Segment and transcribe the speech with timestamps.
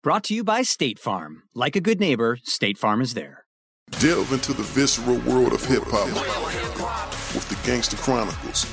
[0.00, 1.42] Brought to you by State Farm.
[1.56, 3.44] Like a good neighbor, State Farm is there.
[3.98, 6.06] Delve into the visceral world of hip hop
[7.34, 8.72] with the Gangster Chronicles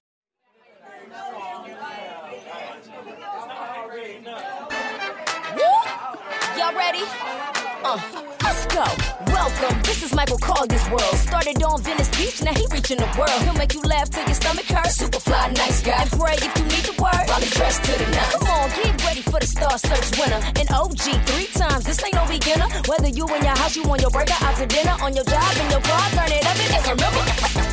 [7.83, 7.97] Uh,
[8.43, 8.85] let's go.
[9.33, 9.81] Welcome.
[9.81, 11.15] This is Michael Colyar's world.
[11.17, 13.41] Started on Venice Beach, now he reaching the world.
[13.41, 14.97] He'll make you laugh till your stomach hurts.
[14.97, 15.97] Super fly, nice guy.
[15.97, 17.25] And pray if you need the word.
[17.25, 18.37] Probably dressed to the nines.
[18.37, 20.37] Come on, get ready for the Star Search winner.
[20.61, 21.83] An OG three times.
[21.85, 22.69] This ain't no beginner.
[22.85, 25.49] Whether you in your house, you on your burger, out to dinner, on your job,
[25.57, 27.23] in your car, turn it up and just remember.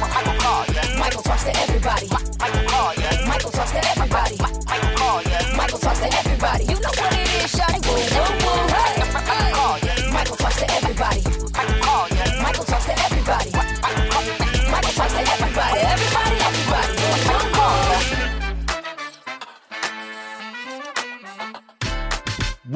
[0.01, 0.89] Michael Colyar.
[0.97, 2.09] Michael talks to everybody.
[2.41, 3.29] Michael Colyar.
[3.29, 4.37] Michael talks to everybody.
[4.41, 5.43] Michael Colyar.
[5.53, 6.65] Michael talks to everybody.
[6.65, 8.18] You know what it is, shawty.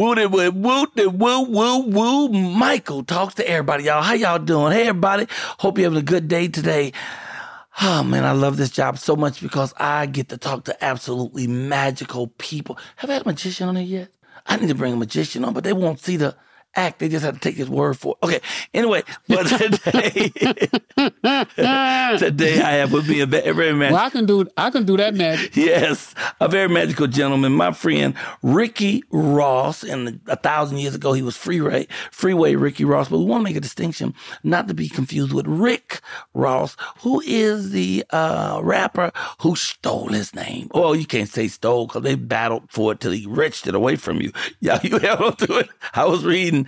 [0.03, 2.29] Woo it woo woo woo woo woo.
[2.29, 4.03] Michael talks to everybody, y'all.
[4.03, 4.73] How y'all doing?
[4.73, 5.29] Hey everybody.
[5.61, 6.93] Hope you're having a good day today.
[7.81, 11.47] Oh man, I love this job so much because I get to talk to absolutely
[11.47, 12.79] magical people.
[12.97, 14.09] Have I had a magician on here yet?
[14.45, 16.35] I need to bring a magician on, but they won't see the
[16.75, 16.99] act.
[16.99, 18.27] They just have to take his word for it.
[18.27, 18.41] Okay.
[18.75, 20.29] Anyway, but today,
[22.19, 23.97] today I have with me a very, magical.
[23.97, 25.57] Well, I can do I can do that magic.
[25.63, 29.83] Yes, a very magical gentleman, my friend Ricky Ross.
[29.83, 33.09] And a thousand years ago, he was Freeway, Freeway Ricky Ross.
[33.09, 36.01] But we want to make a distinction, not to be confused with Rick
[36.35, 40.69] Ross, who is the uh, rapper who stole his name.
[40.75, 43.97] Well, you can't say stole because they battled for it till he wrenched it away
[43.97, 44.33] from you.
[44.61, 45.71] Yeah, you held on to it.
[45.95, 46.62] I was reading.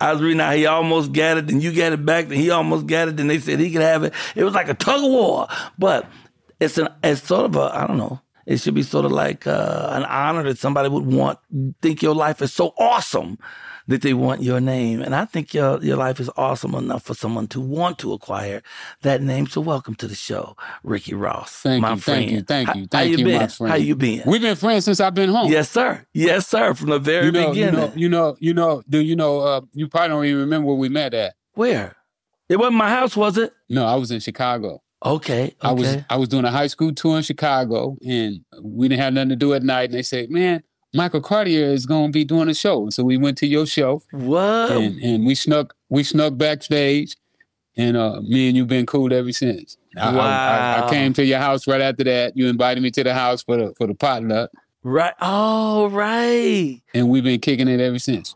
[0.00, 2.50] I was reading how he almost got it, and you got it back, and he
[2.50, 4.12] almost got it, and they said he could have it.
[4.34, 5.48] It was like a tug of war,
[5.78, 6.06] but
[6.60, 8.20] it's an it's sort of a I don't know.
[8.44, 11.38] It should be sort of like uh, an honor that somebody would want
[11.82, 13.38] think your life is so awesome
[13.88, 17.14] that they want your name, and I think your your life is awesome enough for
[17.14, 18.62] someone to want to acquire
[19.02, 19.46] that name.
[19.46, 22.20] So welcome to the show, Ricky Ross, Thank my you, friend.
[22.20, 23.40] thank you, thank How- you, how thank you you, been?
[23.40, 23.70] my friend.
[23.70, 24.22] How you been?
[24.26, 25.50] We've been friends since I've been home.
[25.52, 26.04] Yes, sir.
[26.12, 26.74] Yes, sir.
[26.74, 27.74] From the very you know, you beginning.
[27.80, 29.40] know, you know, you know, do you know?
[29.40, 31.34] Uh, you probably don't even remember where we met at.
[31.54, 31.94] Where?
[32.48, 33.52] It wasn't my house, was it?
[33.68, 34.82] No, I was in Chicago.
[35.04, 35.44] Okay.
[35.44, 35.56] Okay.
[35.60, 39.12] I was I was doing a high school tour in Chicago, and we didn't have
[39.12, 39.90] nothing to do at night.
[39.90, 40.62] And they said, "Man,
[40.96, 44.02] Michael Cartier is going to be doing a show." So we went to your show,
[44.10, 44.70] what?
[44.72, 47.16] and, and we snuck we snuck backstage,
[47.76, 49.76] and uh, me and you've been cool ever since.
[49.96, 50.86] I, I- I, Wow.
[50.86, 52.36] I came to your house right after that.
[52.36, 54.50] You invited me to the house for the for the potluck,
[54.82, 55.14] Right.
[55.20, 56.80] Oh, right.
[56.94, 58.34] and we've been kicking it ever since.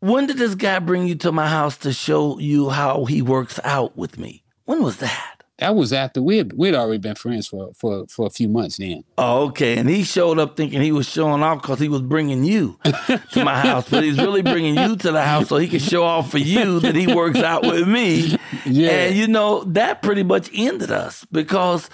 [0.00, 3.58] When did this guy bring you to my house to show you how he works
[3.64, 4.44] out with me?
[4.64, 5.37] When was that?
[5.58, 8.76] That was after we had we'd already been friends for for for a few months
[8.76, 9.04] then.
[9.16, 9.76] Oh, okay.
[9.76, 12.78] And he showed up thinking he was showing off because he was bringing you
[13.32, 16.04] to my house, but he's really bringing you to the house so he can show
[16.04, 18.36] off for you that he works out with me.
[18.64, 18.90] Yeah.
[18.90, 21.88] And you know that pretty much ended us because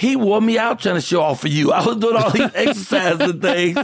[0.00, 1.72] he wore me out trying to show off for you.
[1.72, 3.76] I was doing all these exercises and things.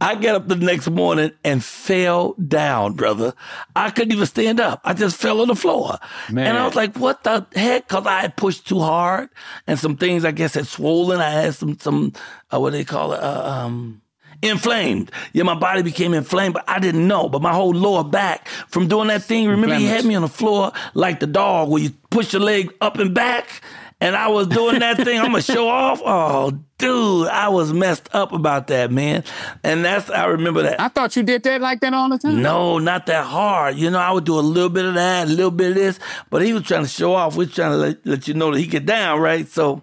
[0.00, 3.34] I get up the next morning and fell down, brother.
[3.76, 4.80] I couldn't even stand up.
[4.84, 5.98] I just fell on the floor.
[6.30, 6.46] Man.
[6.46, 7.88] And I was like, what the heck?
[7.88, 9.28] Because I had pushed too hard
[9.66, 11.20] and some things, I guess, had swollen.
[11.20, 12.14] I had some, some
[12.50, 13.22] uh, what do they call it?
[13.22, 14.00] Uh, um,
[14.40, 15.10] inflamed.
[15.34, 17.28] Yeah, my body became inflamed, but I didn't know.
[17.28, 20.28] But my whole lower back from doing that thing, remember he had me on the
[20.28, 23.60] floor like the dog where you push your leg up and back?
[24.02, 25.18] And I was doing that thing.
[25.20, 26.02] I'm gonna show off.
[26.04, 29.22] Oh, dude, I was messed up about that, man.
[29.62, 30.80] And that's I remember that.
[30.80, 32.42] I thought you did that like that all the time.
[32.42, 33.76] No, not that hard.
[33.76, 36.00] You know, I would do a little bit of that, a little bit of this,
[36.30, 37.36] but he was trying to show off.
[37.36, 39.46] We was trying to let, let you know that he get down, right?
[39.46, 39.82] So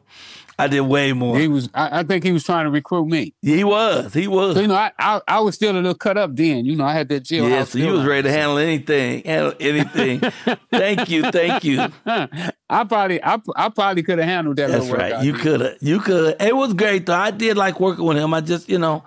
[0.60, 1.40] I did way more.
[1.40, 1.70] He was.
[1.74, 3.34] I, I think he was trying to recruit me.
[3.42, 4.14] he was.
[4.14, 4.56] He was.
[4.56, 6.66] So, you know, I, I I was still a little cut up then.
[6.66, 7.48] You know, I had that jail.
[7.48, 10.20] Yeah, so you was ready to handle anything, handle anything.
[10.72, 11.88] thank you, thank you.
[12.06, 14.70] I probably, I, I probably could have handled that.
[14.70, 15.24] That's right.
[15.24, 15.78] You could have.
[15.82, 16.36] You could.
[16.42, 17.16] It was great though.
[17.16, 18.34] I did like working with him.
[18.34, 19.04] I just, you know,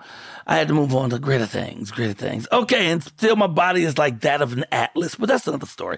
[0.47, 2.47] I had to move on to greater things, greater things.
[2.51, 5.97] Okay, and still my body is like that of an atlas, but that's another story.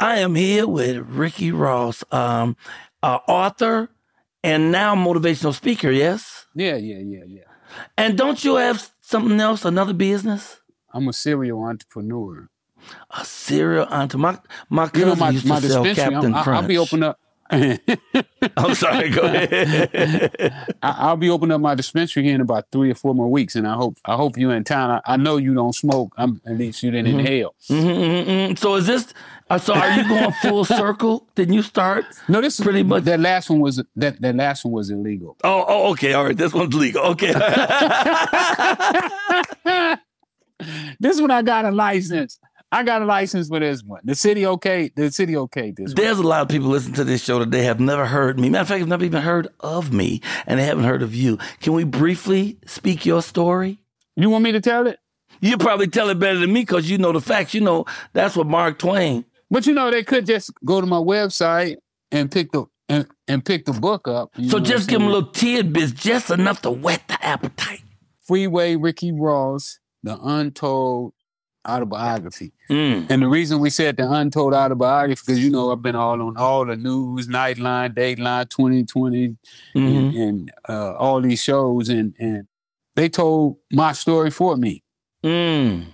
[0.00, 2.56] I am here with Ricky Ross, um,
[3.02, 3.90] uh, author
[4.42, 5.90] and now motivational speaker.
[5.90, 7.42] Yes, Yeah, yeah, yeah, yeah.
[7.96, 10.60] and don't you have something else, another business?
[10.92, 12.48] I'm a serial entrepreneur.
[13.10, 14.40] A serial entrepreneur.
[14.70, 15.84] My my You know, my, used my to sell.
[15.84, 16.62] Captain I'm, Crunch.
[16.62, 17.18] I'll be opening up.
[17.50, 19.08] I'm sorry.
[19.10, 20.52] Go ahead.
[20.82, 23.56] I- I'll be opening up my dispensary here in about three or four more weeks,
[23.56, 24.90] and I hope I hope you're in town.
[24.90, 26.12] I, I know you don't smoke.
[26.18, 27.54] I'm at least you didn't inhale.
[27.70, 28.58] Mhm, mhm, mhm.
[28.58, 29.12] So is this?
[29.50, 31.26] Uh, so are you going full circle?
[31.34, 32.04] Didn't you start?
[32.28, 35.36] No, this is Pretty much- That last one was that that last one was illegal.
[35.42, 36.36] Oh, oh, okay, all right.
[36.36, 37.02] This one's legal.
[37.06, 37.32] Okay.
[41.00, 42.38] this one I got a license.
[42.70, 44.00] I got a license for this one.
[44.04, 44.90] The city okay.
[44.94, 45.70] The city okay.
[45.70, 45.94] This one.
[45.94, 48.50] There's a lot of people listening to this show that they have never heard me.
[48.50, 51.38] Matter of fact, have never even heard of me, and they haven't heard of you.
[51.60, 53.80] Can we briefly speak your story?
[54.16, 54.98] You want me to tell it?
[55.40, 57.54] You probably tell it better than me because you know the facts.
[57.54, 59.24] You know that's what Mark Twain.
[59.50, 61.76] But you know they could just go to my website
[62.12, 64.30] and pick the and, and pick the book up.
[64.48, 65.12] So just give them saying?
[65.12, 67.82] little tidbits, just enough to whet the appetite.
[68.26, 71.12] Freeway Ricky Ross, the untold
[71.66, 72.52] autobiography.
[72.70, 73.10] Mm.
[73.10, 76.36] And the reason we said the untold autobiography, because you know I've been all on
[76.36, 79.36] all the news, Nightline, Dateline, 2020, Mhm.
[79.74, 82.46] and, and uh, all these shows, and and
[82.96, 84.82] they told my story for me.
[85.24, 85.86] Mm.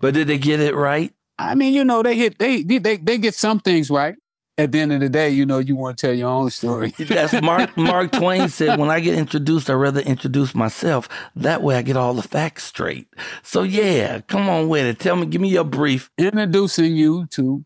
[0.00, 1.12] But did they get it right?
[1.38, 4.16] I mean, you know, they hit they they they get some things right.
[4.56, 6.90] At the end of the day, you know, you want to tell your own story.
[6.98, 11.08] That's Mark Mark Twain said, when I get introduced, I'd rather introduce myself.
[11.36, 13.06] That way I get all the facts straight.
[13.44, 14.98] So yeah, come on with it.
[14.98, 16.10] Tell me, give me your brief.
[16.18, 17.64] Introducing you to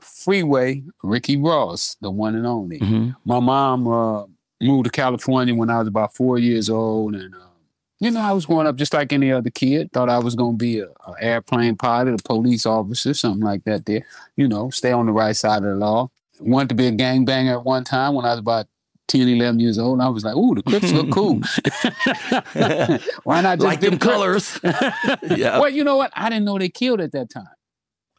[0.00, 2.80] Freeway Ricky Ross, the one and only.
[2.80, 3.14] Mhm.
[3.24, 4.24] My mom uh,
[4.60, 7.38] moved to California when I was about four years old, and uh,
[8.02, 9.92] you know I was growing up just like any other kid.
[9.92, 13.62] Thought I was going to be a, a airplane pilot, a police officer, something like
[13.64, 13.86] that.
[13.86, 14.04] There,
[14.36, 16.10] you know, stay on the right side of the law.
[16.40, 18.66] Wanted to be a gangbanger at one time when I was about
[19.06, 20.00] 10, 11 years old.
[20.00, 21.36] I was like, "Ooh, the Crips look cool.
[23.22, 24.60] Why not just Like them Crips?" colors.
[25.36, 25.60] yeah.
[25.60, 26.10] Well, you know what?
[26.14, 27.46] I didn't know they killed at that time.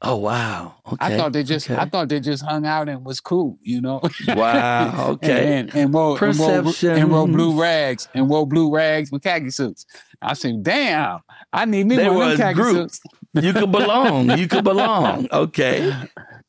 [0.05, 0.75] Oh wow.
[0.85, 0.97] Okay.
[0.99, 1.79] I thought they just, okay.
[1.79, 3.57] I thought they just hung out and was cool.
[3.61, 4.01] You know.
[4.27, 5.09] Wow.
[5.13, 5.59] Okay.
[5.59, 9.23] And, and, and, wore, and, wore, and wore blue rags and wore blue rags with
[9.23, 9.85] khaki suits.
[10.21, 11.19] I said, damn,
[11.53, 12.75] I need me They one of them khaki group.
[12.91, 12.99] suits.
[13.33, 14.37] you could belong.
[14.37, 15.27] You could belong.
[15.33, 15.93] Okay.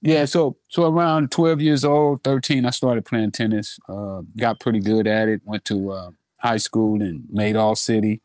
[0.02, 3.78] Yeah, so so around 12 years old, 13, I started playing tennis.
[3.88, 5.40] Uh, got pretty good at it.
[5.44, 8.20] Went to uh, high school and made all City,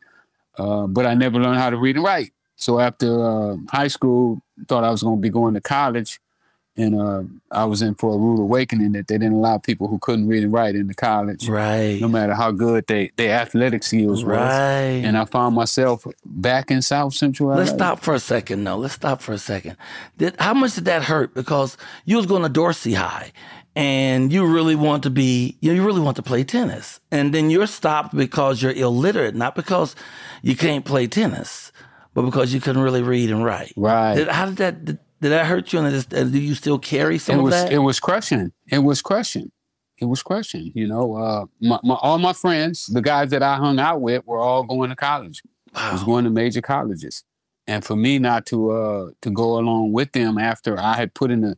[0.58, 2.32] uh, but I never learned how to read and write.
[2.60, 6.20] So after uh, high school, thought I was going to be going to college,
[6.76, 9.98] and uh, I was in for a rude awakening that they didn't allow people who
[10.00, 12.00] couldn't read and write into college, Right.
[12.02, 14.36] no matter how good they their athletic skills was.
[14.38, 15.02] Right.
[15.06, 17.50] And I found myself back in South Central.
[17.50, 18.64] Let's stop for a second.
[18.66, 19.78] No, let's stop for a second.
[20.18, 21.34] Did, how much did that hurt?
[21.34, 23.32] Because you was going to Dorsey High,
[23.76, 27.34] and you really want to be, you, know, you really want to play tennis, and
[27.34, 29.96] then you're stopped because you're illiterate, not because
[30.42, 31.72] you can't play tennis,
[32.20, 33.74] but because you couldn't really read and write.
[33.78, 34.16] Right.
[34.16, 34.86] Did, how did that?
[34.86, 35.80] Did, did that hurt you?
[35.80, 37.72] And do you still carry some it of was that?
[37.72, 38.52] it was crushing.
[38.68, 39.52] It was crushing.
[39.98, 40.72] It was crushing.
[40.76, 44.26] You know, uh, my, my, all my friends, the guys that I hung out with,
[44.26, 45.42] were all going to college.
[45.76, 47.24] I was going to major colleges,
[47.68, 51.32] and for me not to uh, to go along with them after I had put
[51.32, 51.58] in the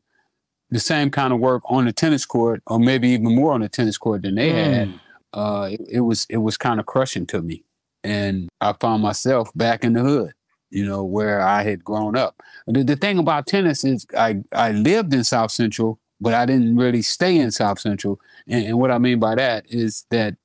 [0.69, 3.69] the same kind of work on the tennis court, or maybe even more on the
[3.69, 4.99] tennis court than they had, Mm.
[5.33, 7.63] uh, it, it was it was kind of crushing to me,
[8.03, 10.33] and I found myself back in the hood,
[10.71, 12.41] you know, where I had grown up.
[12.67, 16.75] The, the thing about tennis is, I I lived in South Central, but I didn't
[16.77, 20.35] really stay in South Central, and, and what I mean by that is that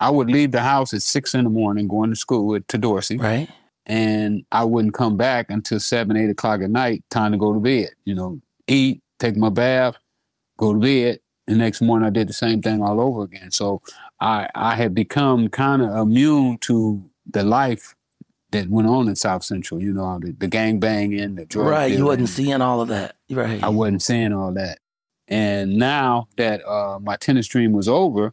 [0.00, 2.78] I would leave the house at six in the morning, going to school at, to
[2.78, 3.48] Dorsey, Right.
[3.86, 7.04] and I wouldn't come back until seven, eight o'clock at night.
[7.10, 7.90] Time to go to bed.
[8.04, 9.94] You know, eat, take my bath,
[10.58, 11.20] go to bed.
[11.46, 13.50] The next morning, I did the same thing all over again.
[13.50, 13.82] So
[14.20, 17.94] I I had become kind of immune to the life
[18.54, 19.80] that went on in South Central.
[19.80, 21.92] You know, the, the gang banging, the drug right.
[21.92, 23.16] You wasn't seeing all of that.
[23.30, 23.62] Right.
[23.62, 24.78] I wasn't seeing all that.
[25.28, 28.32] And now that uh, my tennis dream was over,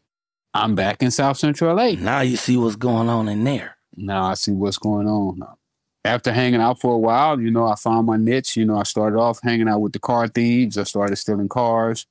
[0.54, 1.92] I'm back in South Central LA.
[1.92, 3.78] now you see what's going on in there.
[3.96, 5.42] now I see what's going on.
[6.04, 8.58] After hanging out for a while, you know, I found my niche.
[8.58, 10.78] You know, I started off hanging out with the car thieves.
[10.78, 12.08] I started stealing cars,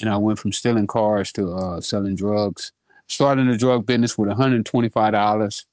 [0.00, 2.72] and I went from stealing cars to uh, selling drugs.
[3.08, 5.64] Starting the drug business with $125.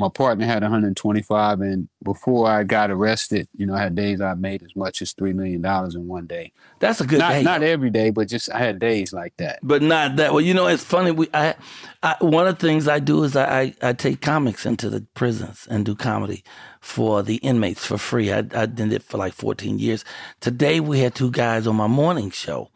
[0.00, 4.32] My partner had 125, and before I got arrested, you know, I had days I
[4.32, 6.52] made as much as three million dollars in one day.
[6.78, 7.42] That's a good not day.
[7.42, 9.58] not every day, but just I had days like that.
[9.62, 10.32] but not that.
[10.32, 11.10] Well, you know, it's funny.
[11.10, 11.54] We, I,
[12.02, 15.06] I, one of the things I do is I, I, I take comics into the
[15.14, 16.44] prisons and do comedy
[16.80, 18.32] for the inmates for free.
[18.32, 20.02] I, I did it for like 14 years.
[20.40, 22.70] Today we had two guys on my morning show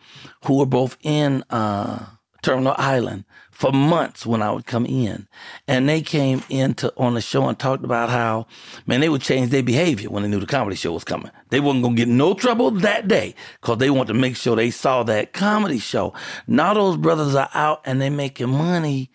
[0.44, 2.04] who were both in uh,
[2.44, 5.26] Terminal Island for months when I would come in,
[5.66, 8.46] and they came into on the show and talked about how
[8.86, 11.30] man they would change their behavior when they knew the comedy show was coming.
[11.48, 14.70] They wasn't gonna get no trouble that day because they wanted to make sure they
[14.70, 16.12] saw that comedy show.
[16.46, 19.10] Now those brothers are out and they're making money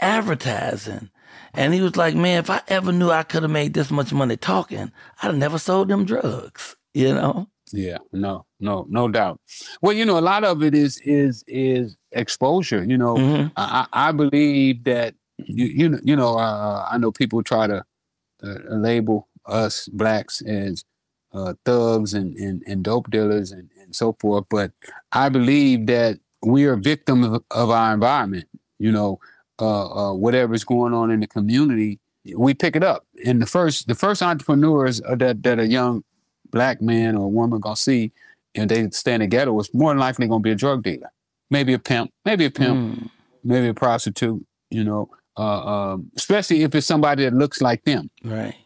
[0.00, 1.10] advertising.
[1.54, 4.14] And he was like, man, if I ever knew I could have made this much
[4.14, 4.90] money talking,
[5.22, 6.76] I'd have never sold them drugs.
[6.94, 7.48] You know?
[7.72, 9.40] Yeah, no, no, no doubt.
[9.82, 12.84] Well, you know, a lot of it is is is exposure.
[12.84, 13.52] You know, Mhm.
[13.56, 17.84] I, I believe that you you know you know uh, I know people try to
[18.42, 20.84] uh, label us blacks as
[21.32, 24.72] uh, thugs and, and and dope dealers and, and so forth, but
[25.12, 28.48] I believe that we are victims of, of our environment.
[28.78, 29.20] You know,
[29.60, 32.00] uh, uh, whatever's going on in the community,
[32.36, 33.06] we pick it up.
[33.24, 36.04] And the first the first entrepreneurs uh, that that a young
[36.50, 38.12] black man or woman gonna see
[38.54, 41.10] and they stay in the ghetto is more than likely gonna be a drug dealer.
[41.52, 43.10] Maybe a pimp, maybe a pimp, Mm.
[43.44, 48.10] maybe a prostitute, you know, uh, um, especially if it's somebody that looks like them.
[48.24, 48.56] Right.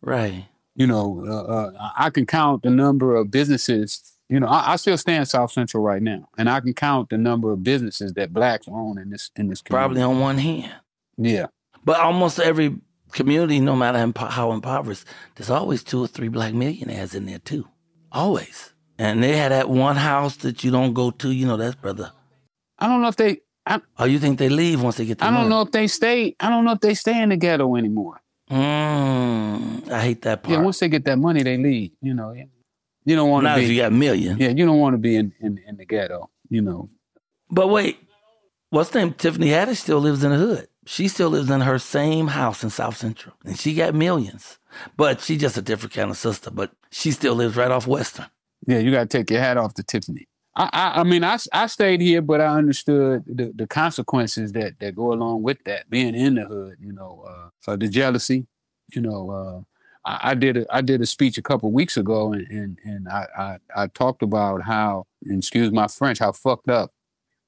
[0.00, 0.44] Right.
[0.76, 3.88] You know, uh, uh, I can count the number of businesses.
[4.28, 7.10] You know, I, I still stay in South Central right now, and I can count
[7.10, 9.94] the number of businesses that blacks own in this in this community.
[9.96, 10.72] Probably on one hand.
[11.16, 11.46] yeah,
[11.84, 12.76] But almost every
[13.12, 15.04] community, no matter impo- how impoverished,
[15.34, 17.66] there's always two or three black millionaires in there too.
[18.12, 18.72] Always.
[19.00, 22.12] And they had that one house that you don't go to, you know, that's brother.
[22.78, 23.40] I don't know if they.
[23.66, 25.36] I, Oh, you think they leave once they get the money?
[25.36, 26.34] I don't know if they stay.
[26.40, 28.20] I don't know if they stay in the ghetto anymore.
[28.50, 30.52] Mm, I hate that part.
[30.58, 31.92] Yeah, once they get that money, they leave.
[32.00, 32.32] You know,
[33.04, 33.64] you don't want to be.
[33.64, 34.38] if you got a million.
[34.38, 36.88] Yeah, you don't want to be in, in, in the ghetto, you know.
[37.50, 37.98] But wait,
[38.70, 39.12] what's the name?
[39.14, 40.68] Tiffany Haddish still lives in the hood.
[40.86, 44.58] She still lives in her same house in South Central, and she got millions.
[44.96, 46.50] But she's just a different kind of sister.
[46.50, 48.26] But she still lives right off Western.
[48.66, 50.26] Yeah, you got to take your hat off to Tiffany.
[50.58, 54.78] I, I, I mean, I, I stayed here, but I understood the, the consequences that,
[54.80, 58.46] that go along with that, being in the hood, you know, uh, so the jealousy,
[58.92, 59.60] you know, uh,
[60.04, 63.08] I, I did a, I did a speech a couple weeks ago and, and, and
[63.08, 66.92] I, I, I talked about how, and excuse my French, how fucked up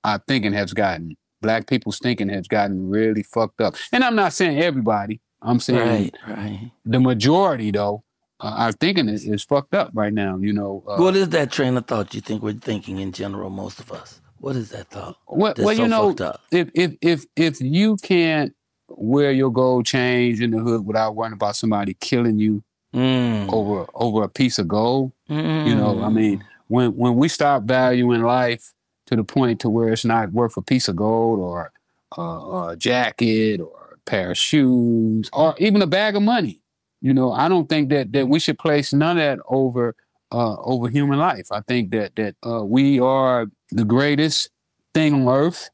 [0.04, 1.16] our thinking has gotten.
[1.42, 3.74] Black people's thinking has gotten really fucked up.
[3.92, 5.20] And I'm not saying everybody.
[5.42, 6.70] I'm saying Right, right.
[6.84, 8.04] the majority, though,
[8.40, 10.36] uh, our thinking is, is fucked up right now.
[10.38, 13.50] You know, uh, what is that train of thought you think we're thinking in general,
[13.50, 14.20] most of us?
[14.38, 15.16] What is that thought?
[15.28, 18.54] Well, that's well so you know, if if if if you can't
[18.88, 23.52] wear your gold chains in the hood without worrying about somebody killing you Mm.
[23.52, 25.66] over over a piece of gold, Mm.
[25.66, 28.72] you know, I mean, when when we stop valuing life
[29.06, 31.70] to the point to where it's not worth a piece of gold or
[32.18, 36.60] uh, a jacket or a pair of shoes or even a bag of money,
[37.00, 39.94] you know, I don't think that that we should place none of that over
[40.32, 41.48] uh, over human life.
[41.50, 44.50] I think that that uh, we are the greatest
[44.94, 45.70] thing on earth,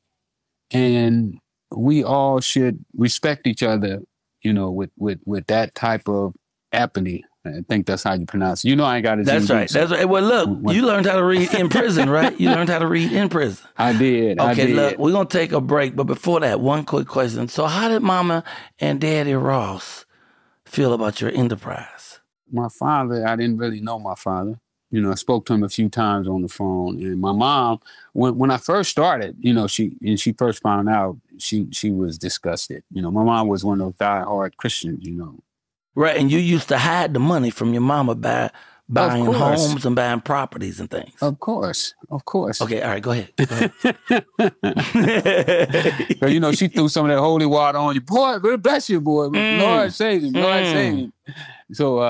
[0.71, 1.39] and
[1.75, 4.01] we all should respect each other.
[4.43, 6.35] You know, with with with that type of
[6.73, 7.25] apathy.
[7.45, 8.69] I think that's how you pronounce it.
[8.71, 9.25] You know, I ain't got it.
[9.27, 9.69] That's right.
[9.71, 10.05] That's right.
[10.09, 12.39] Well, look, What- you learned how to read in prison, right?
[12.41, 13.65] You learned how to read in prison.
[13.77, 14.41] I did.
[14.41, 14.75] I Okay, did.
[14.77, 17.47] look, we're gonna take a break, but before that, one quick question.
[17.47, 18.43] So, how did Mama
[18.81, 20.06] and Daddy Ross
[20.67, 22.21] feel about your enterprise?
[22.51, 24.59] my father, I didn't really know my father.
[24.91, 27.03] You know, I spoke to him a few times on the phone.
[27.03, 27.81] And my mom,
[28.13, 31.91] when when I first started, you know, she and she first found out, she she
[31.91, 32.85] was disgusted.
[32.93, 35.05] You know, my mom was one of those diehard Christians.
[35.05, 35.41] You know,
[35.95, 38.51] Right, and you used to hide the money from your mama by
[38.89, 41.13] buying homes and buying properties and things.
[41.21, 42.61] of course, of course.
[42.63, 43.33] Okay, all right, go ahead.
[43.37, 44.27] Go ahead.
[46.21, 48.01] But, you know, she threw some of that holy water on you.
[48.01, 49.27] Boy, bless you, boy.
[49.29, 49.61] Mm.
[49.61, 50.33] Lord save him.
[50.33, 50.73] Lord Mm.
[50.73, 51.13] save him.
[51.73, 52.03] So, uh,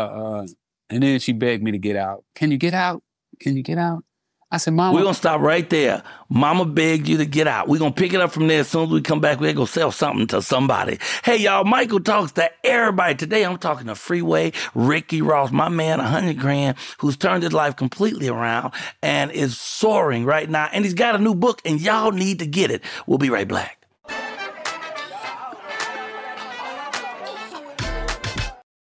[0.42, 0.46] uh,
[0.90, 2.24] and then she begged me to get out.
[2.34, 3.02] Can you get out?
[3.40, 4.04] Can you get out?
[4.48, 4.94] I said, Mama.
[4.94, 6.04] We're gonna stop right there.
[6.28, 7.66] Mama begged you to get out.
[7.66, 9.40] We're gonna pick it up from there as soon as we come back.
[9.40, 11.00] We're gonna sell something to somebody.
[11.24, 13.16] Hey y'all, Michael talks to everybody.
[13.16, 17.74] Today I'm talking to Freeway, Ricky Ross, my man, 100 grand, who's turned his life
[17.74, 18.72] completely around
[19.02, 20.68] and is soaring right now.
[20.72, 22.82] And he's got a new book, and y'all need to get it.
[23.08, 23.82] We'll be right back.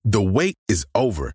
[0.04, 1.34] The wait is over.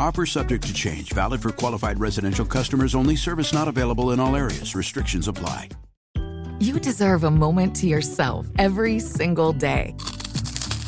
[0.00, 3.16] Offer subject to change, valid for qualified residential customers only.
[3.16, 4.74] Service not available in all areas.
[4.74, 5.68] Restrictions apply.
[6.58, 9.94] You deserve a moment to yourself every single day.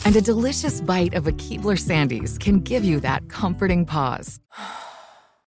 [0.06, 4.40] And a delicious bite of a Keebler Sandies can give you that comforting pause.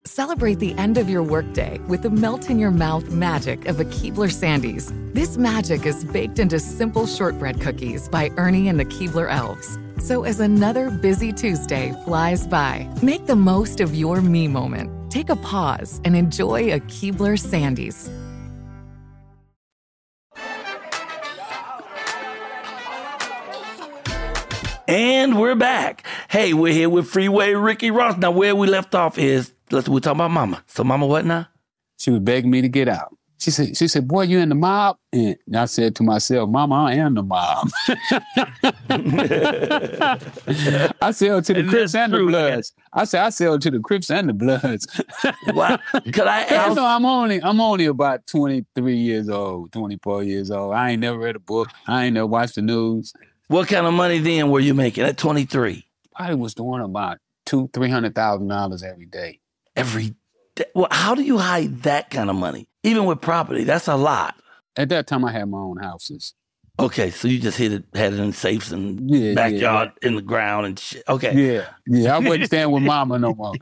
[0.08, 3.84] Celebrate the end of your workday with the melt in your mouth magic of a
[3.84, 4.90] Keebler Sandies.
[5.12, 9.78] This magic is baked into simple shortbread cookies by Ernie and the Keebler Elves.
[9.98, 15.12] So as another busy Tuesday flies by, make the most of your me moment.
[15.12, 18.08] Take a pause and enjoy a Keebler Sandies.
[24.88, 26.06] And we're back.
[26.30, 28.16] Hey, we're here with Freeway Ricky Ross.
[28.16, 30.62] Now, where we left off is let's we're talking about Mama.
[30.66, 31.48] So, Mama, what now?
[31.98, 33.14] She was begging me to get out.
[33.40, 34.96] She said, she said, boy, you in the mob?
[35.12, 37.70] And I said to myself, Mama, I am the mob.
[41.00, 42.50] I sell to the And Crips and the true, man.
[42.50, 42.72] Bloods.
[42.92, 44.86] I said, I sell to the Crips and the Bloods.
[45.52, 45.80] What?
[46.12, 46.76] Could I I ask?
[46.76, 50.74] know I'm only I'm only about 23 years old, 24 years old.
[50.74, 51.68] I ain't never read a book.
[51.86, 53.12] I ain't never watched the news.
[53.48, 55.84] What kind of money then were you making at 23?
[56.16, 59.38] Probably was doing about two, three hundred thousand dollars every day.
[59.78, 60.14] Every
[60.54, 60.64] day.
[60.74, 62.68] Well, how do you hide that kind of money?
[62.82, 64.34] Even with property, that's a lot.
[64.76, 66.34] At that time I had my own houses.
[66.80, 70.14] Okay, so you just hid it, had it in safes and Yeah, yeah, backyard in
[70.14, 71.02] the ground and shit.
[71.08, 71.34] Okay.
[71.34, 71.66] Yeah.
[71.88, 72.14] Yeah.
[72.14, 73.54] I wasn't staying with mama no more.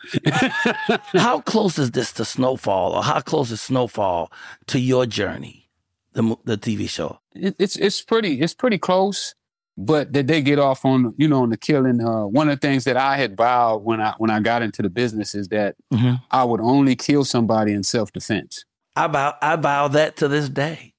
[1.15, 4.31] How close is this to Snowfall, or how close is Snowfall
[4.67, 5.71] to your journey,
[6.13, 7.19] the the TV show?
[7.35, 9.35] it, it's it's pretty it's pretty close,
[9.79, 12.01] but that they get off on you know on the killing.
[12.01, 14.83] Uh, one of the things that I had vowed when I when I got into
[14.83, 16.21] the business is that Mhm.
[16.31, 18.65] I would only kill somebody in self defense.
[18.95, 20.95] I vow I vow that to this day.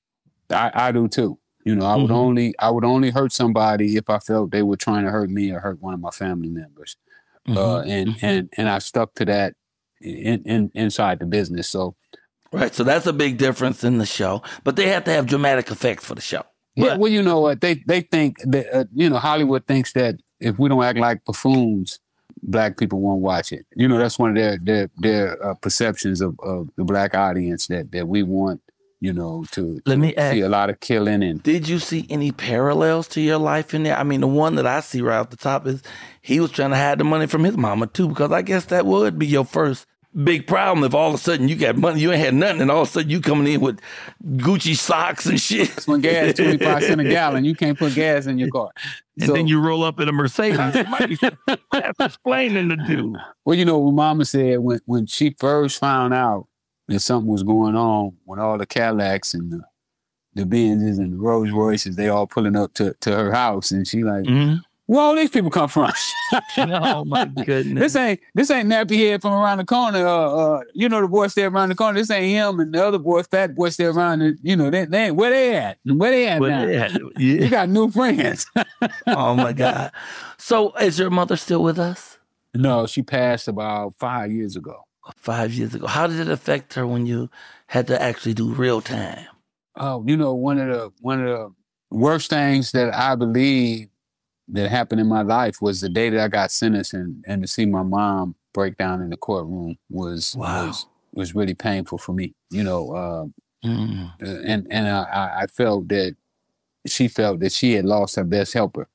[0.49, 1.39] I, I do too.
[1.65, 2.15] You know, I would Mhm.
[2.15, 5.51] only I would only hurt somebody if I felt they were trying to hurt me
[5.51, 6.95] or hurt one of my family members.
[7.49, 7.87] Uh, Mhm.
[7.89, 9.53] and and and I stuck to that
[10.01, 11.67] in, in inside the business.
[11.69, 11.95] So
[12.53, 15.69] Right, so that's a big difference in the show, but they have to have dramatic
[15.69, 16.43] effects for the show.
[16.77, 20.15] Yeah, well, you know what they they think that uh, you know Hollywood thinks that
[20.39, 21.99] if we don't act like buffoons,
[22.43, 23.65] black people won't watch it.
[23.75, 27.67] You know that's one of their their their uh, perceptions of, of the black audience
[27.67, 28.61] that that we want
[28.99, 32.05] you know to, Let me ask- see a lot of killing and Did you see
[32.09, 33.97] any parallels to your life in there?
[33.97, 35.83] I mean, the one that I see right off the top is
[36.21, 38.85] he was trying to hide the money from his mama too, because I guess that
[38.85, 39.85] would be your first
[40.23, 42.71] big problem if all of a sudden you got money, you ain't had nothing, and
[42.71, 43.79] all of a sudden you coming in with
[44.37, 45.69] Gucci socks and shit.
[45.69, 47.45] That's when gas twenty five cent a gallon.
[47.45, 48.69] You can't put gas in your car.
[49.19, 50.57] And then you roll up in a Mercedes.
[50.73, 51.17] Somebody
[51.73, 53.15] have explaining to do.
[53.45, 56.47] Well, you know what Mama said when when she first found out
[56.87, 59.61] that something was going on with all the Cadillacs and the
[60.33, 63.87] the Benzes and the Rolls Royces, they all pulling up to, to her house, and
[63.87, 64.61] she like, Mhm.
[64.87, 65.91] Where all these people come from?
[66.57, 67.79] oh my goodness!
[67.79, 70.05] This ain't this ain't nappy head from around the corner.
[70.07, 71.99] Uh, uh, you know the boy stay around the corner.
[71.99, 74.19] This ain't him and the other boy, fat boy, stay around.
[74.19, 75.77] The, you know they, they ain't where they at?
[75.85, 76.65] Where they at Where now?
[76.65, 76.91] they at?
[77.17, 78.45] You got new friends.
[79.07, 79.91] oh my God.
[80.37, 82.17] So is your mother still with us?
[82.55, 84.81] no, she passed about five years ago.
[85.15, 85.85] Five years ago.
[85.85, 87.29] How did it affect her when you
[87.67, 89.25] had to actually do real time?
[89.75, 91.53] Oh, you know one of the one of the
[91.95, 93.89] worst things that I believe
[94.49, 97.47] that happened in my life was the day that I got sentenced and, and to
[97.47, 100.67] see my mom break down in the courtroom was Wow.
[100.67, 102.33] was was really painful for me.
[102.49, 103.25] You know, uh,
[103.65, 104.13] Mm.
[104.21, 106.15] Uh, and and I- I, felt that
[106.85, 108.87] she felt that she had lost her best helper.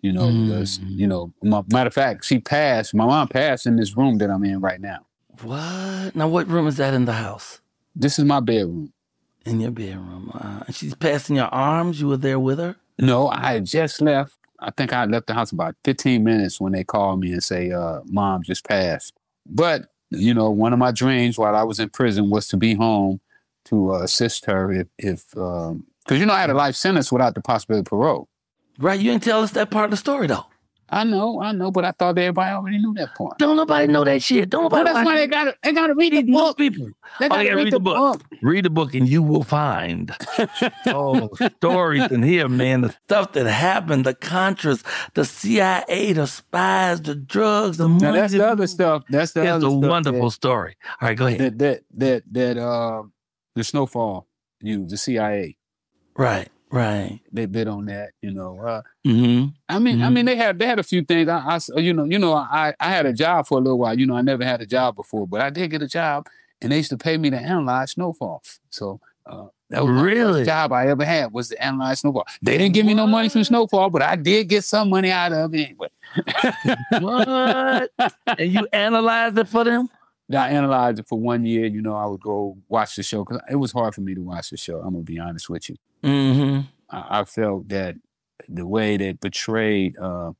[0.00, 0.96] You know, because Mm.
[0.96, 2.94] you know, my, matter of fact, she passed.
[2.94, 5.04] My mom passed in this room that I'm in right now.
[5.42, 6.16] What?
[6.16, 7.60] Now, what room is that in the house?
[7.94, 8.92] This is my bedroom.
[9.44, 10.30] In your bedroom.
[10.34, 12.00] Uh, and she's passed in your arms.
[12.00, 12.76] You were there with her.
[12.98, 14.36] No, I had just left.
[14.60, 17.70] I think I left the house about 15 minutes when they called me and say,
[17.70, 19.14] uh, "Mom just passed."
[19.46, 22.74] But you know, one of my dreams while I was in prison was to be
[22.74, 23.20] home
[23.66, 27.34] to uh, assist her if, if, because you know, I had a life sentence without
[27.34, 28.28] the possibility of parole.
[28.78, 28.98] Right?
[28.98, 30.46] You didn't tell us that part of the story though.
[30.90, 33.38] I know, I know, but I thought everybody already knew that part.
[33.38, 34.48] Don't nobody know that shit.
[34.48, 34.94] Don't Well, nobody.
[34.94, 36.56] that's why they got to they got to read the Most book.
[36.58, 36.88] people.
[37.20, 38.22] They Oh, got to read the book.
[38.42, 40.14] Read the book and you will find
[40.86, 42.80] oh stories in here, man.
[42.82, 44.82] The Stuff that happened, the Contras,
[45.14, 48.02] the CIA, the spies, the drugs, the money.
[48.02, 49.02] Now that's the other stuff.
[49.08, 50.76] That's the It's other a stuff wonderful story.
[51.00, 51.40] All right, go ahead.
[51.40, 52.22] That that that
[52.56, 53.02] that uh,
[53.54, 54.26] the snowfall.
[54.60, 55.56] You the CIA.
[56.16, 57.20] Right, right.
[57.32, 58.10] They bid on that.
[58.22, 58.58] You know.
[58.60, 59.46] Uh, Mm-hmm.
[59.70, 60.12] I mean, I Mhm.
[60.12, 61.28] mean, they had they had a few things.
[61.30, 63.98] I, you know, you know, I I had a job for a little while.
[63.98, 66.26] You know, I never had a job before, but I did get a job,
[66.60, 68.42] and they used to pay me to analyze snowfall.
[68.68, 70.40] So uh, that was Really?
[70.40, 72.26] first job I ever had was to analyze snowfall.
[72.42, 75.32] They didn't give me no money from snowfall, but I did get some money out
[75.32, 75.88] of it anyway.
[77.00, 77.90] What?
[78.38, 79.88] and you analyzed it for them?
[80.36, 81.66] I analyzed it for one year.
[81.66, 84.20] You know, I would go watch the show because it was hard for me to
[84.20, 84.78] watch the show.
[84.78, 85.76] I'm gonna be honest with you.
[86.02, 86.60] Mm-hmm.
[86.90, 87.96] I, I felt that
[88.48, 90.32] the way that portrayed, uh,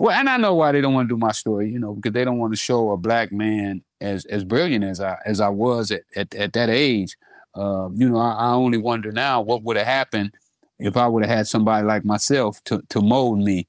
[0.00, 2.12] well, and I know why they don't want to do my story, you know, because
[2.12, 5.48] they don't want to show a black man as as brilliant as I as I
[5.48, 7.16] was at at, at that age.
[7.54, 10.32] Uh, you know, I, I only wonder now what would have happened
[10.78, 13.66] if I would have had somebody like myself to to mold me.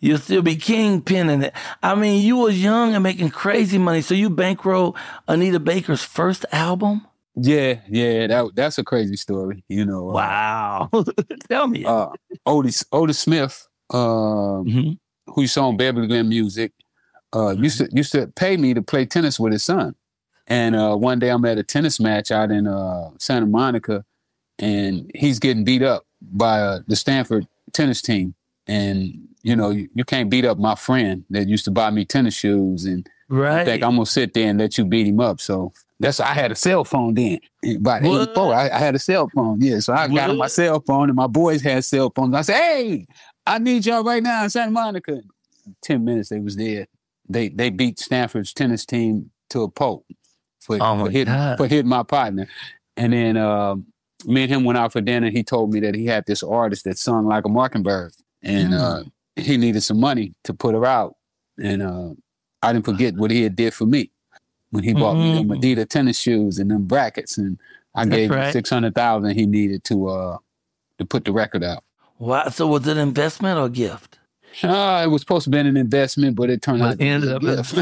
[0.00, 1.52] You'll still be kingpinning it.
[1.82, 4.96] I mean, you was young and making crazy money, so you bankroll
[5.28, 7.06] Anita Baker's first album.
[7.36, 9.62] yeah, yeah, that that's a crazy story.
[9.68, 10.90] You know, uh, Wow.
[11.50, 11.84] Tell me.
[11.84, 12.08] uh,
[12.46, 14.98] Otis Otis Smith, um, Mhm.
[15.26, 16.72] who you saw on Beverly Glen Music,
[17.34, 19.94] uh, used to used to pay me to play tennis with his son.
[20.46, 24.04] And uh, one day I'm at a tennis match out in uh, Santa Monica,
[24.58, 28.34] and he's getting beat up by uh, the Stanford tennis team.
[28.66, 32.04] And you know, you, you can't beat up my friend that used to buy me
[32.04, 33.64] tennis shoes, and Right.
[33.64, 35.40] think I'm gonna sit there and let you beat him up.
[35.40, 37.38] So that's I had a cell phone then.
[37.76, 38.22] About What?
[38.30, 39.60] 84, I, I had a cell phone.
[39.60, 42.34] Yeah, so I got on my cell phone, and my boys had cell phones.
[42.34, 43.06] I said, "Hey,
[43.46, 45.20] I need y'all right now in Santa Monica."
[45.82, 46.86] Ten minutes, they was there.
[47.28, 50.04] They they beat Stanford's tennis team to a pulp
[50.60, 52.48] for, Oh for hitting for hitting my partner.
[52.96, 53.86] And then um,
[54.24, 55.30] me and him went out for dinner.
[55.30, 59.04] He told me that he had this artist that sung like a mockingbird, and uh,
[59.36, 61.16] he needed some money to put her out.
[61.62, 62.10] And uh,
[62.62, 64.10] I didn't forget what he had did for me
[64.70, 65.48] when he bought me them.
[65.48, 67.58] Adidas tennis shoes and them brackets, and
[67.94, 68.52] I That's gave him right.
[68.52, 70.38] six hundred thousand he needed to uh
[70.98, 71.84] to put the record out.
[72.18, 72.48] Wow.
[72.48, 74.18] So was it an investment or a gift?
[74.64, 77.32] Uh, it was supposed to be an investment, but it turned But out to ended
[77.32, 77.74] up gift.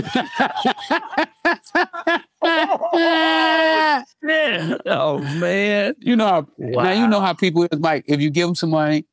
[2.93, 4.03] Yeah.
[4.87, 5.95] Oh man.
[6.01, 8.05] you know, how, now you know how people is, Mike.
[8.07, 9.07] If you give them some money,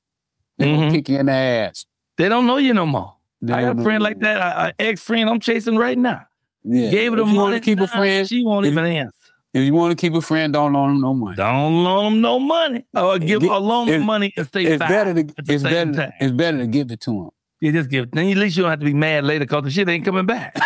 [0.57, 0.75] they Mhm.
[0.75, 1.85] gonna kick you in the ass.
[2.17, 3.15] They don't know you no more.
[3.43, 3.53] Mm-hmm.
[3.53, 6.21] I got a friend like that, an ex friend I'm chasing right now.
[6.63, 6.89] Yeah.
[6.89, 7.37] Gave her the money.
[7.37, 9.11] want to keep a friend, She won't if- even answer.
[9.53, 11.35] if you want to keep a friend, don't loan them no money.
[11.35, 12.85] Don't loan them no money.
[12.95, 16.13] Or give or loan money and stay It's better to it's better time.
[16.19, 17.29] it's better to give it to them.
[17.65, 18.11] You just give.
[18.11, 20.27] Then at least you don't have to be mad later because the shit ain't coming
[20.27, 20.55] back.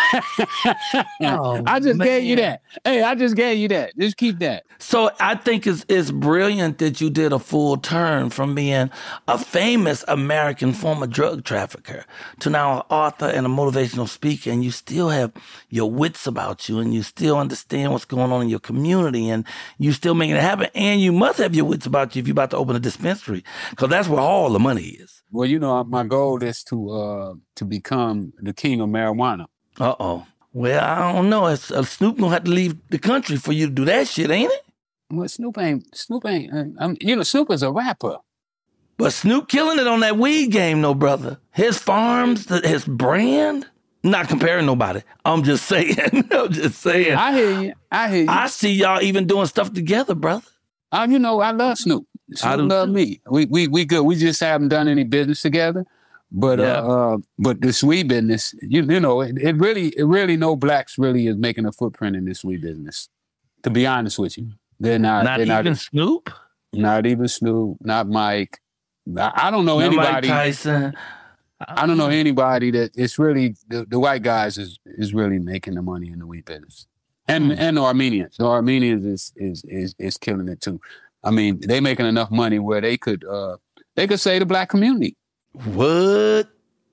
[1.22, 2.62] Oh, I just gave you that.
[2.84, 3.96] Hey, I just gave you that.
[3.98, 4.64] Just keep that.
[4.78, 8.90] So I think it's it's brilliant that you did a full turn from being
[9.28, 12.04] a famous American former drug trafficker
[12.40, 15.32] to now an author and a motivational speaker, and you still have
[15.68, 19.44] your wits about you, and you still understand what's going on in your community, and
[19.78, 22.32] you still making it happen, and you must have your wits about you if you're
[22.32, 25.19] about to open a dispensary, because that's where all the money is.
[25.32, 29.46] Well, you know, my goal is to uh to become the king of marijuana.
[29.78, 30.26] Uh oh.
[30.52, 31.46] Well, I don't know.
[31.46, 34.30] It's, uh, Snoop gonna have to leave the country for you to do that shit,
[34.30, 34.64] ain't it?
[35.10, 36.52] Well, Snoop ain't Snoop ain't.
[36.52, 38.16] Uh, um, you know, Snoop is a rapper.
[38.96, 41.38] But Snoop killing it on that weed game, no brother.
[41.52, 43.66] His farms, the, his brand.
[44.02, 45.02] Not comparing nobody.
[45.24, 45.96] I'm just saying.
[46.30, 47.14] I'm just saying.
[47.16, 47.72] I hear you.
[47.92, 48.28] I hear you.
[48.28, 50.46] I see y'all even doing stuff together, brother.
[50.92, 52.06] Uh, you know, I love Snoop.
[52.32, 53.20] I Snoop do love me.
[53.28, 54.02] We we we good.
[54.02, 55.86] We just haven't done any business together.
[56.32, 56.80] But Yeah.
[56.80, 60.56] uh, uh but the sweet business, you you know, it, it really it really no
[60.56, 63.08] blacks really is making a footprint in this sweet business.
[63.64, 65.24] To be honest with you, they're not.
[65.24, 66.30] Not they're even Snoop.
[66.72, 67.78] Not even Snoop.
[67.80, 68.60] Not Mike.
[69.16, 70.28] I, I don't know Not Mike anybody.
[70.28, 70.94] Tyson.
[71.68, 75.74] I don't know anybody that it's really the, the white guys is is really making
[75.74, 76.86] the money in the wheat business,
[77.28, 78.36] and and the Armenians.
[78.38, 80.80] The Armenians is is is is killing it too.
[81.22, 83.56] I mean, they making enough money where they could uh
[83.96, 85.16] they could save the black community.
[85.52, 86.48] What?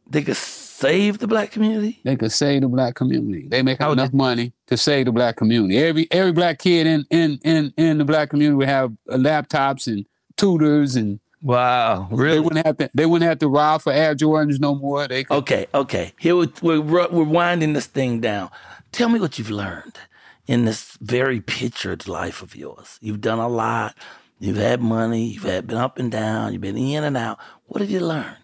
[0.09, 1.99] They could save the black community?
[2.03, 3.47] They could save the black community.
[3.47, 5.77] They make enough money to save the black community.
[5.77, 9.87] Every every black kid in in in in the black community would have uh, laptops
[9.87, 10.05] and
[10.37, 12.35] tutors and wow, really?
[12.35, 12.89] They wouldn't have to.
[12.93, 15.07] They wouldn't have to rob for Air Jordans no more.
[15.07, 16.13] They could, Okay, okay.
[16.19, 18.49] Here we're, we're we're winding this thing down.
[18.91, 19.97] Tell me what you've learned
[20.47, 22.97] in this very pictured life of yours.
[23.01, 23.95] You've done a lot.
[24.39, 25.25] You've had money.
[25.25, 26.53] You've had been up and down.
[26.53, 27.39] You've been in and out.
[27.65, 28.37] What have you learned?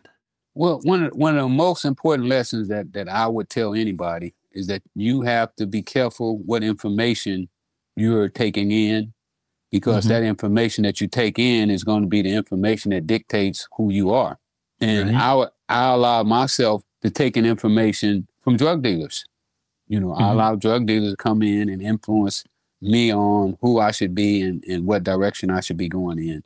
[0.56, 4.36] Well, one of, one of the most important lessons that that I would tell anybody
[4.52, 7.48] is that you have to be careful what information
[7.96, 9.14] you're taking in,
[9.72, 10.10] because Mhm.
[10.10, 13.92] that information that you take in is going to be the information that dictates who
[13.92, 14.40] you are.
[14.80, 15.22] And Right.
[15.22, 19.26] I would- I allow myself to take in information from drug dealers.
[19.94, 20.32] You know, I Mhm.
[20.32, 22.44] allow drug dealers to come in and influence
[22.82, 26.44] me on who I should be and, and what direction I should be going in.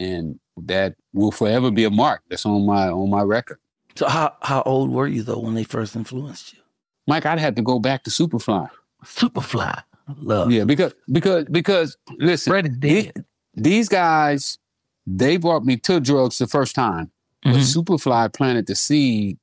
[0.00, 0.40] And
[0.72, 3.58] that will forever be a mark that's on my on my record.
[3.94, 6.58] So how how old were you though when they first influenced you?
[7.06, 8.68] Mike, I'd have to go back to Superfly.
[9.04, 9.82] Superfly.
[10.16, 10.50] Love.
[10.50, 13.12] Yeah, because because because listen, the-
[13.54, 14.58] these guys,
[15.06, 17.12] they brought me to drugs the first time,
[17.44, 17.74] but Mhm.
[17.74, 19.38] Superfly planted the seed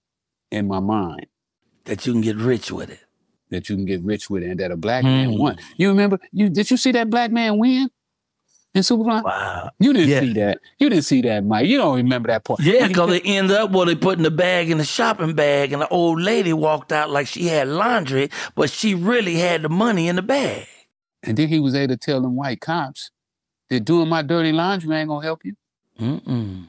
[0.52, 1.28] in my mind
[1.86, 3.00] that you can get rich with it.
[3.52, 5.38] That you can get rich with and that a black man Hmm.
[5.40, 5.58] won.
[5.78, 6.20] You remember?
[6.32, 7.90] You did you see that black man win
[8.74, 9.24] in Superfly?
[9.24, 9.70] Wow.
[9.80, 10.60] You didn't see that.
[10.80, 11.68] You didn't see that, Mike.
[11.68, 12.60] You don't remember that part.
[12.62, 15.74] Yeah, because they ended up where they put in the bag in the shopping bag,
[15.74, 19.70] and the old lady walked out like she had laundry, but she really had the
[19.70, 20.66] money in the bag.
[21.22, 23.12] And then he was able to tell them white cops
[23.70, 25.56] that doing my dirty laundry ain't gonna help you.
[26.00, 26.66] Mm-mm.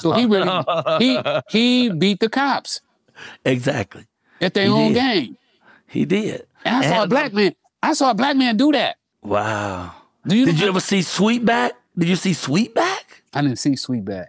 [0.00, 0.64] So he really
[0.98, 2.80] he he beat the cops
[3.44, 4.06] Exactly.
[4.40, 5.00] at their He own did.
[5.00, 5.36] game.
[5.88, 6.46] He did.
[6.64, 7.54] And I saw a black man.
[7.82, 8.96] I saw a black man do that.
[9.22, 9.92] Wow.
[10.26, 11.72] Do you Did you ever see Sweetback?
[11.96, 13.00] Did you see Sweetback?
[13.34, 14.26] I didn't see Sweetback.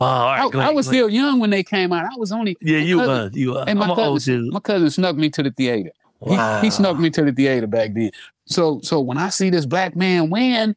[0.00, 0.94] Oh, right, I, go I was ahead.
[0.96, 2.04] still young when they came out.
[2.04, 3.34] I was only Yeah, you cousin- was.
[3.34, 3.64] You was.
[3.66, 5.90] And my I'm cousin, my cousin snuck me to the theater.
[6.24, 6.60] He- Wow.
[6.60, 8.10] He, snuck me to the theater back then.
[8.46, 10.74] So so when I see this black man win,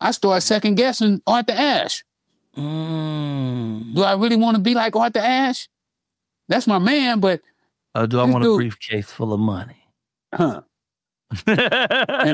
[0.00, 2.04] I start second guessing Arthur Ashe.
[2.56, 3.94] Mm.
[3.94, 5.68] Do I really want to be like Arthur Ashe?
[6.48, 7.40] That's my man, but
[7.94, 9.84] Oh, do I This want a briefcase full of money?
[10.34, 10.62] huh?
[11.46, 11.58] and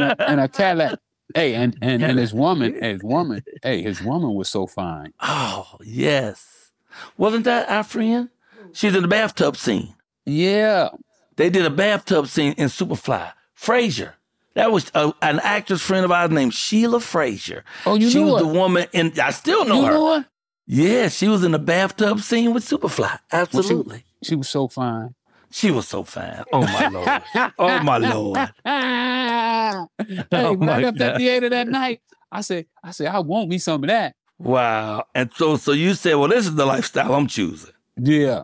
[0.04, 0.98] a, and a Cadillac.
[1.34, 5.12] Hey, and and, and his woman, his woman, hey, his woman was so fine.
[5.20, 6.70] Oh, yes.
[7.16, 8.28] Wasn't that our friend?
[8.72, 9.94] She's in the bathtub scene.
[10.26, 10.90] Yeah.
[11.36, 13.32] They did a bathtub scene in Superfly.
[13.54, 14.14] Frazier.
[14.54, 17.64] That was a, an actress friend of ours named Sheila Frazier.
[17.86, 18.46] Oh, you she knew was her?
[18.48, 19.92] the woman, and I still know You her.
[19.92, 20.26] know her?
[20.66, 22.98] Yeah, she was in the bathtub scene with Superfly.
[23.00, 24.04] Well, she- Absolutely.
[24.22, 25.14] She was so fine.
[25.54, 26.42] She, was so fine.
[26.52, 27.22] Oh my lord.
[27.58, 28.38] oh my lord.
[28.66, 31.18] Oh, hey, Oh, when I my left that God.
[31.18, 34.14] theater that night, I said, I said, I want me some of that.
[34.38, 35.04] Wow.
[35.14, 37.72] And so, so you said, well, this is the lifestyle I'm choosing.
[37.96, 38.42] Yeah.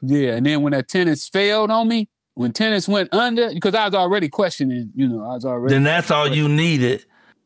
[0.00, 0.34] Yeah.
[0.36, 3.94] And then when that tennis failed on me, when tennis went under, because I was
[3.94, 5.74] already questioning, you know, I was already.
[5.74, 7.04] Then that's all you needed.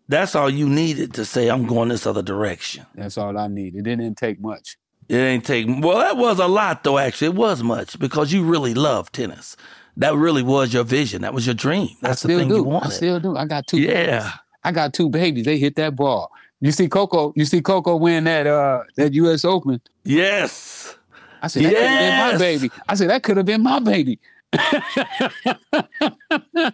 [0.08, 2.86] That's all you needed to say, I'm going this other direction.
[2.94, 3.86] That's all I needed.
[3.86, 4.76] It didn't take much.
[5.08, 5.98] It ain't take well.
[5.98, 6.98] That was a lot, though.
[6.98, 9.56] Actually, it was much because you really love tennis.
[9.96, 11.22] That really was your vision.
[11.22, 11.88] That was your dream.
[12.02, 12.56] That's the thing do.
[12.56, 13.36] you I still do.
[13.36, 13.78] I got two.
[13.78, 14.18] Yeah.
[14.18, 14.32] babies.
[14.64, 15.44] I got two babies.
[15.44, 16.30] They hit that ball.
[16.60, 17.32] You see Coco.
[17.36, 19.44] You see Coco win that uh that U.S.
[19.44, 19.80] Open.
[20.04, 20.96] Yes.
[21.42, 22.70] I said, that could have been my baby.
[22.88, 24.18] I said, that could have been my baby.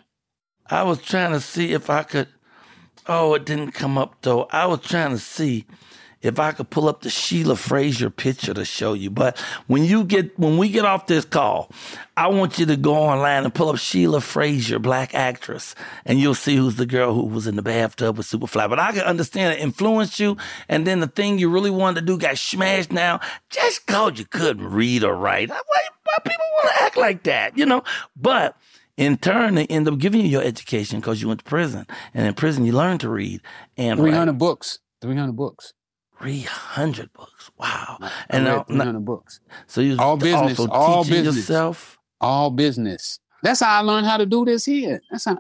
[0.71, 2.29] I was trying to see if I could.
[3.07, 4.47] Oh, it didn't come up though.
[4.51, 5.67] I was trying to see
[6.23, 9.11] if I could pull up the Sheila Frazier picture to show you.
[9.11, 11.71] But when you get when we get off this call,
[12.17, 16.35] I want you to go online and pull up Sheila Frazier, black actress, and you'll
[16.35, 18.69] see who's the girl who was in the bathtub with Superfly.
[18.69, 20.37] But I can understand it influenced you,
[20.69, 24.25] and then the thing you really wanted to do got smashed now just cause you
[24.25, 25.49] couldn't read or write.
[25.51, 25.57] Why,
[26.05, 27.83] why people want to act like that, you know?
[28.17, 28.57] But
[28.97, 32.27] in turn, they end up giving you your education because you went to prison, and
[32.27, 33.41] in prison you learn to read
[33.77, 34.19] and Three write.
[34.19, 34.79] hundred books.
[35.01, 35.73] Three hundred books.
[36.23, 37.51] 300 books.
[37.59, 37.99] Wow.
[38.01, 39.41] I And read now, three hundred books.
[39.67, 40.59] so you All business.
[40.59, 41.37] also all business.
[41.37, 43.19] yourself All business.
[43.43, 45.01] That's how I learned how to do this here.
[45.11, 45.39] That's how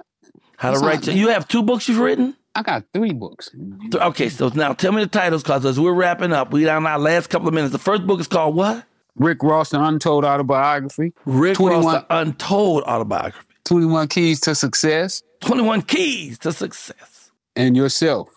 [0.56, 1.06] how to write.
[1.06, 2.36] You have two books you've written.
[2.54, 3.50] I got three books.
[3.94, 6.98] Okay, so now tell me the titles, cause as we're wrapping up, we're down our
[6.98, 7.72] last couple of minutes.
[7.72, 8.84] The first book is called what?
[9.16, 11.12] Rick Ross, the Untold Autobiography.
[11.24, 13.46] Rick 21 Ross, the Untold Autobiography.
[13.64, 15.22] 21 Keys to Success.
[15.40, 17.30] 21 Keys to Success.
[17.56, 18.28] And Yourself.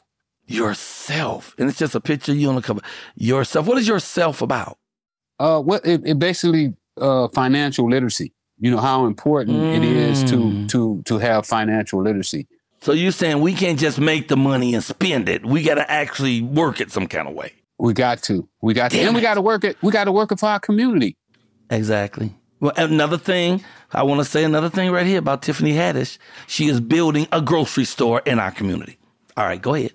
[0.48, 1.56] Yourself.
[1.58, 2.82] And it's just a picture you on the cover.
[3.16, 3.66] Yourself.
[3.68, 4.78] What is yourself about?
[5.40, 8.32] Uh, what it, it basically uh, financial literacy.
[8.60, 10.70] You know how important it is to Mm.
[10.70, 12.48] to to have financial literacy.
[12.82, 15.46] So you're saying we can't just make the money and spend it.
[15.46, 17.52] We got to actually work it some kind of way.
[17.78, 18.48] We got to.
[18.62, 18.98] We got to.
[18.98, 19.76] Damn And we got to work it.
[19.82, 21.18] We got to work it for our community.
[21.70, 22.34] Exactly.
[22.62, 26.18] Well, another thing, I want to say another thing right here about Tiffany Haddish.
[26.48, 28.98] She is building a grocery store in our community.
[29.36, 29.92] All right, go ahead.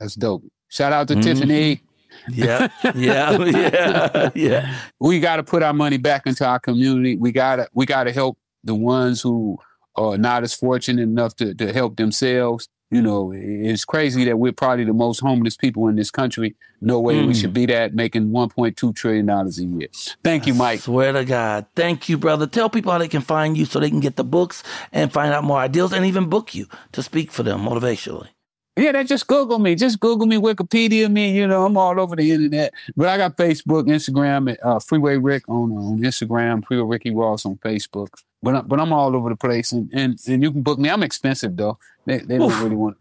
[0.00, 0.44] That's dope.
[0.68, 1.22] Shout out to Mhm.
[1.22, 1.80] Tiffany.
[2.28, 4.74] Yeah, yeah, yeah, yeah.
[5.00, 7.16] We got to put our money back into our community.
[7.16, 9.58] We got to we got to help the ones who
[9.96, 12.68] are not as fortunate enough to, to help themselves.
[12.90, 16.54] You know, it's crazy that we're probably the most homeless people in this country.
[16.80, 17.40] No way we Mm.
[17.40, 19.88] should be that, making $1.2 trillion a year.
[20.22, 20.80] Thank you, Mike.
[20.80, 21.66] Swear to God.
[21.74, 22.46] Thank you, brother.
[22.46, 25.32] Tell people how they can find you so they can get the books and find
[25.32, 28.28] out more ideas and even book you to speak for them motivationally.
[28.76, 29.76] Yeah, they just Google me.
[29.76, 31.36] Just Google me, Wikipedia me.
[31.36, 32.74] You know, I'm all over the internet.
[32.96, 37.56] But I got Facebook, Instagram, uh, Freeway Rick on on Instagram, Freeway Ricky Ross on
[37.58, 38.08] Facebook.
[38.42, 40.90] But I, but I'm all over the place, and, and and you can book me.
[40.90, 41.78] I'm expensive though.
[42.04, 42.96] They they don't really want.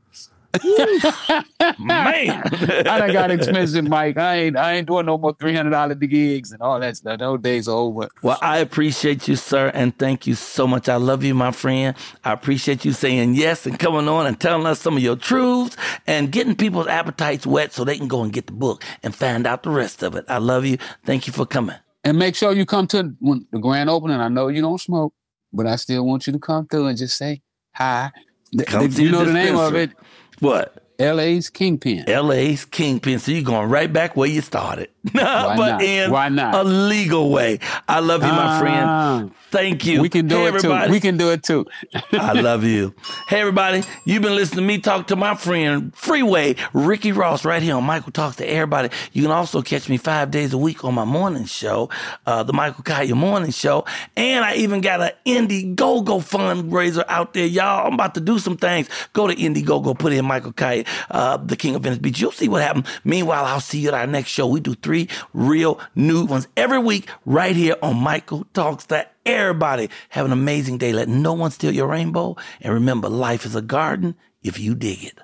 [1.79, 2.41] Man.
[2.45, 4.17] I done got expensive, Mike.
[4.17, 7.19] I ain't I ain't doing no more three hundred dollar gigs and all that stuff.
[7.19, 8.09] Those days are over.
[8.21, 10.89] Well, I appreciate you, sir, and thank you so much.
[10.89, 11.95] I love you, my friend.
[12.23, 15.75] I appreciate you saying yes and coming on and telling us some of your truths
[16.07, 19.47] and getting people's appetites wet so they can go and get the book and find
[19.47, 20.25] out the rest of it.
[20.27, 20.77] I love you.
[21.05, 21.75] Thank you for coming.
[22.03, 24.17] And make sure you come to the grand opening.
[24.19, 25.13] I know you don't smoke,
[25.53, 27.41] but I still want you to come through and just say
[27.73, 28.11] hi.
[28.51, 29.91] The- Come the- to you the know the name of it?
[30.39, 30.83] What?
[30.99, 32.05] LA's Kingpin.
[32.07, 33.19] LA's Kingpin.
[33.19, 34.89] So you're going right back where you started.
[35.13, 35.81] but not?
[35.81, 36.55] in Why not?
[36.55, 37.59] a legal way.
[37.87, 38.59] I love you, my Ah.
[38.59, 39.31] friend.
[39.51, 40.01] Thank you.
[40.01, 40.87] We can do Hey, it everybody.
[40.87, 40.91] too.
[40.93, 41.65] We can do it too.
[42.13, 42.95] I love you.
[43.27, 43.83] Hey, everybody.
[44.05, 47.83] You've been listening to me talk to my friend, Freeway, Ricky Ross, right here on
[47.83, 48.89] Michael Talks to Everybody.
[49.11, 51.89] You can also catch me five days a week on my morning show,
[52.25, 53.85] uh, the Michael Colyar Morning Show.
[54.17, 57.87] And I even got an Indiegogo fundraiser out there, y'all.
[57.87, 58.87] I'm about to do some things.
[59.13, 62.19] Go to Indiegogo, put in Michael Colyar, uh, the King of Venice Beach.
[62.19, 62.87] You'll see what happens.
[63.03, 64.47] Meanwhile, I'll see you at our next show.
[64.47, 64.92] We do three
[65.33, 69.89] real new ones every week right here on Michael Talks to Everybody.
[70.09, 70.91] Have an amazing day.
[70.91, 72.35] Let no one steal your rainbow.
[72.61, 75.19] And remember, life is a garden if you dig it.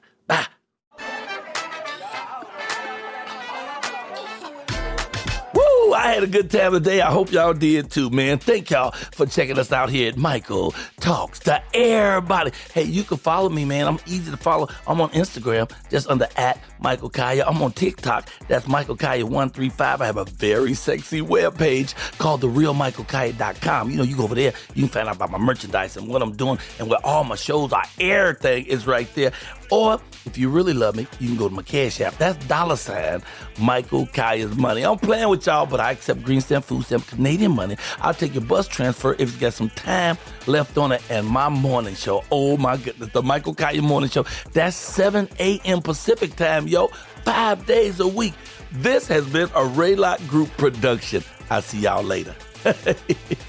[6.09, 7.01] I had a good time today.
[7.01, 8.39] I hope y'all did too, man.
[8.39, 12.51] Thank y'all for checking us out here at Michael Talks to Everybody.
[12.73, 13.85] Hey, you can follow me, man.
[13.85, 14.69] I'm easy to follow.
[14.87, 17.43] I'm on Instagram, just under at Michael Colyar.
[17.45, 18.27] I'm on TikTok.
[18.47, 20.01] That's Michael Colyar135.
[20.01, 23.91] I have a very sexy webpage called therealmichaelcolyar.com.
[23.91, 26.23] You know, you go over there, you can find out about my merchandise and what
[26.23, 27.83] I'm doing and where all my shows are.
[27.99, 29.31] Everything is right there.
[29.71, 32.17] Or if you really love me, you can go to my Cash App.
[32.17, 33.21] That's dollar sign
[33.59, 34.83] Michael Colyar's money.
[34.83, 37.77] I'm playing with y'all, but I accept green stamp, food stamp, Canadian money.
[37.99, 41.01] I'll take your bus transfer if you got some time left on it.
[41.09, 44.25] And my morning show, oh my goodness, the Michael Kaya morning show.
[44.53, 45.81] That's 7 a.m.
[45.81, 46.87] Pacific time, yo.
[47.25, 48.33] Five days a week.
[48.71, 51.23] This has been a Raylock Group production.
[51.49, 52.35] I'll see y'all later.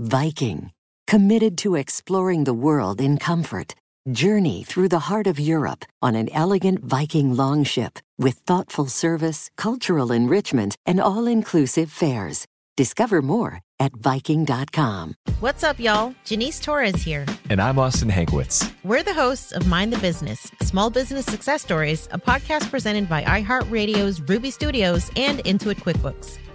[0.00, 0.72] Viking,
[1.06, 3.74] committed to exploring the world in comfort.
[4.10, 10.10] Journey through the heart of Europe on an elegant Viking longship with thoughtful service, cultural
[10.10, 12.46] enrichment, and all inclusive fares.
[12.78, 15.16] Discover more at Viking.com.
[15.40, 16.14] What's up, y'all?
[16.24, 17.26] Janice Torres here.
[17.50, 18.72] And I'm Austin Hankwitz.
[18.82, 23.22] We're the hosts of Mind the Business Small Business Success Stories, a podcast presented by
[23.24, 26.38] iHeartRadio's Ruby Studios and Intuit QuickBooks.